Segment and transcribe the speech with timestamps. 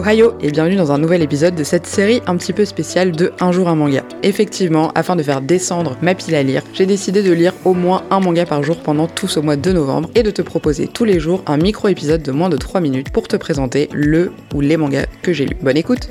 [0.00, 3.32] Ohio et bienvenue dans un nouvel épisode de cette série un petit peu spéciale de
[3.38, 4.02] Un jour un manga.
[4.22, 8.02] Effectivement, afin de faire descendre ma pile à lire, j'ai décidé de lire au moins
[8.10, 11.04] un manga par jour pendant tout ce mois de novembre et de te proposer tous
[11.04, 14.78] les jours un micro-épisode de moins de 3 minutes pour te présenter le ou les
[14.78, 15.58] mangas que j'ai lus.
[15.60, 16.08] Bonne écoute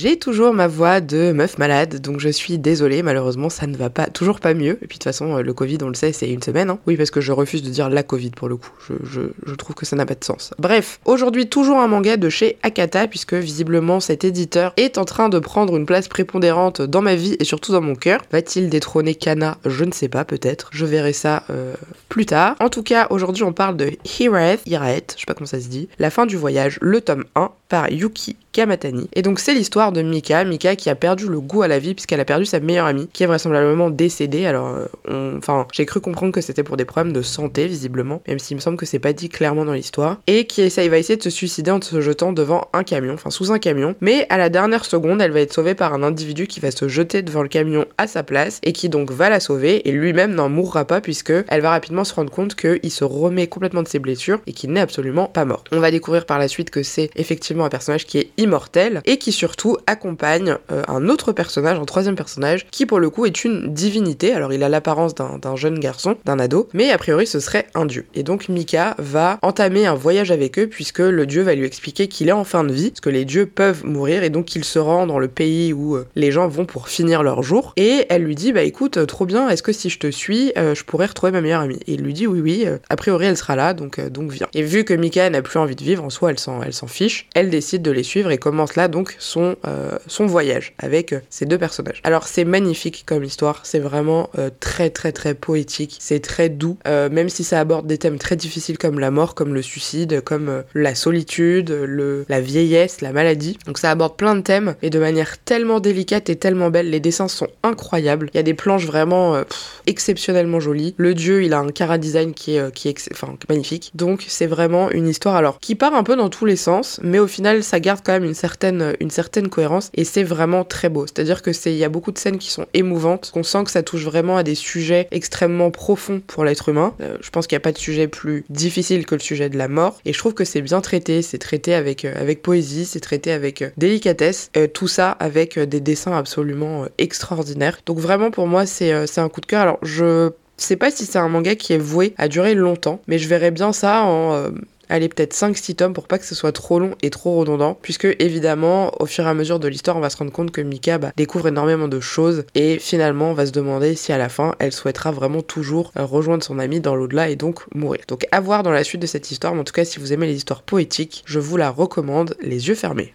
[0.00, 3.90] J'ai toujours ma voix de meuf malade, donc je suis désolée, malheureusement ça ne va
[3.90, 4.78] pas toujours pas mieux.
[4.80, 6.70] Et puis de toute façon, euh, le Covid, on le sait, c'est une semaine.
[6.70, 6.78] Hein.
[6.86, 8.70] Oui, parce que je refuse de dire la Covid pour le coup.
[8.88, 10.54] Je, trouve que ça n'a pas de sens.
[10.58, 15.28] Bref, aujourd'hui toujours un manga de chez Akata, puisque visiblement cet éditeur est en train
[15.28, 18.22] de prendre une place prépondérante dans ma vie et surtout dans mon cœur.
[18.32, 19.58] Va-t-il détrôner Kana?
[19.66, 20.70] Je ne sais pas, peut-être.
[20.72, 21.74] Je verrai ça euh,
[22.08, 22.56] plus tard.
[22.60, 25.68] En tout cas, aujourd'hui on parle de Hiraeth, Hiraeth, je sais pas comment ça se
[25.68, 29.08] dit, La fin du voyage, le tome 1 par Yuki Kamatani.
[29.14, 31.94] Et donc c'est l'histoire de Mika, Mika qui a perdu le goût à la vie
[31.94, 34.44] puisqu'elle a perdu sa meilleure amie, qui est vraisemblablement décédée.
[34.44, 34.76] Alors,
[35.08, 38.56] euh, enfin, j'ai cru comprendre que c'était pour des problèmes de santé visiblement, même s'il
[38.56, 40.18] me semble que c'est pas dit clairement dans l'histoire.
[40.26, 43.30] Et qui essaye, va essayer de se suicider en se jetant devant un camion, enfin
[43.30, 43.94] sous un camion.
[44.00, 46.88] Mais à la dernière seconde, elle va être sauvée par un individu qui va se
[46.88, 50.34] jeter devant le camion à sa place et qui donc va la sauver et lui-même
[50.34, 53.88] n'en mourra pas puisque elle va rapidement se rendre compte qu'il se remet complètement de
[53.88, 55.62] ses blessures et qu'il n'est absolument pas mort.
[55.70, 59.18] On va découvrir par la suite que c'est effectivement un personnage qui est immortel et
[59.18, 63.44] qui surtout accompagne euh, un autre personnage, un troisième personnage, qui pour le coup est
[63.44, 64.32] une divinité.
[64.32, 67.86] Alors il a l'apparence d'un jeune garçon, d'un ado, mais a priori ce serait un
[67.86, 68.06] dieu.
[68.14, 72.08] Et donc Mika va entamer un voyage avec eux puisque le dieu va lui expliquer
[72.08, 74.64] qu'il est en fin de vie, parce que les dieux peuvent mourir et donc qu'il
[74.64, 77.72] se rend dans le pays où euh, les gens vont pour finir leur jour.
[77.76, 80.52] Et elle lui dit bah écoute, euh, trop bien, est-ce que si je te suis,
[80.56, 81.78] je pourrais retrouver ma meilleure amie?
[81.86, 84.48] Et il lui dit oui oui, a priori elle sera là, donc donc viens.
[84.54, 86.86] Et vu que Mika n'a plus envie de vivre, en soi elle s'en elle s'en
[86.86, 91.12] fiche, elle décide de les suivre et commence là donc son, euh, son voyage avec
[91.12, 92.00] euh, ces deux personnages.
[92.04, 96.78] Alors c'est magnifique comme histoire, c'est vraiment euh, très très très poétique, c'est très doux,
[96.86, 100.62] même si ça aborde des thèmes très difficiles comme la mort, comme le suicide, comme
[100.74, 103.58] la solitude, le, la vieillesse, la maladie.
[103.66, 106.90] Donc ça aborde plein de thèmes et de manière tellement délicate et tellement belle.
[106.90, 108.30] Les dessins sont incroyables.
[108.32, 109.42] Il y a des planches vraiment
[109.86, 110.94] exceptionnellement jolies.
[110.96, 113.90] Le dieu, il a un cara design qui est, qui est enfin, magnifique.
[113.94, 117.18] Donc c'est vraiment une histoire alors qui part un peu dans tous les sens, mais
[117.18, 120.88] au final ça garde quand même une certaine, une certaine cohérence et c'est vraiment très
[120.88, 121.06] beau.
[121.06, 123.70] C'est-à-dire que c'est, il y a beaucoup de scènes qui sont émouvantes, qu'on sent que
[123.70, 126.94] ça touche vraiment à des sujets extrêmement profonds pour l'être humain.
[127.00, 129.58] Euh, je pense qu'il n'y a pas de sujet plus difficile que le sujet de
[129.58, 132.84] la mort et je trouve que c'est bien traité, c'est traité avec, euh, avec poésie,
[132.84, 137.78] c'est traité avec euh, délicatesse, tout ça avec des dessins absolument extraordinaires.
[137.86, 139.62] Donc vraiment pour moi c'est un coup de cœur.
[139.62, 143.18] Alors je sais pas si c'est un manga qui est voué à durer longtemps, mais
[143.18, 144.50] je verrais bien ça en
[144.90, 148.08] allez peut-être 5-6 tomes pour pas que ce soit trop long et trop redondant, puisque
[148.18, 150.98] évidemment au fur et à mesure de l'histoire on va se rendre compte que Mika
[150.98, 154.54] bah, découvre énormément de choses et finalement on va se demander si à la fin
[154.58, 158.02] elle souhaitera vraiment toujours euh, rejoindre son ami dans l'au-delà et donc mourir.
[158.08, 160.12] Donc à voir dans la suite de cette histoire, mais en tout cas si vous
[160.12, 163.08] aimez les histoires poétiques, je vous la recommande les yeux fermés.